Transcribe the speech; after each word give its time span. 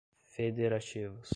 federativos 0.31 1.29